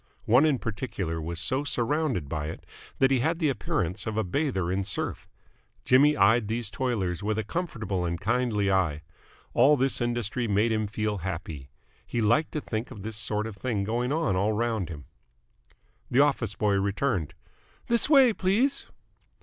One 0.25 0.45
in 0.47 0.57
particular 0.57 1.21
was 1.21 1.39
so 1.39 1.63
surrounded 1.63 2.27
by 2.27 2.47
it 2.47 2.65
that 2.97 3.11
he 3.11 3.19
had 3.19 3.37
the 3.37 3.49
appearance 3.49 4.07
of 4.07 4.17
a 4.17 4.23
bather 4.23 4.71
in 4.71 4.83
surf. 4.83 5.27
Jimmy 5.85 6.17
eyed 6.17 6.47
these 6.47 6.71
toilers 6.71 7.21
with 7.21 7.37
a 7.37 7.43
comfortable 7.43 8.03
and 8.03 8.19
kindly 8.19 8.71
eye. 8.71 9.03
All 9.53 9.77
this 9.77 10.01
industry 10.01 10.47
made 10.47 10.71
him 10.71 10.87
feel 10.87 11.19
happy. 11.19 11.69
He 12.03 12.19
liked 12.19 12.51
to 12.53 12.61
think 12.61 12.89
of 12.89 13.03
this 13.03 13.15
sort 13.15 13.45
of 13.45 13.55
thing 13.55 13.83
going 13.83 14.11
on 14.11 14.35
all 14.35 14.53
round 14.53 14.89
him. 14.89 15.05
The 16.09 16.21
office 16.21 16.55
boy 16.55 16.77
returned. 16.79 17.35
"This 17.85 18.09
way, 18.09 18.33
please." 18.33 18.87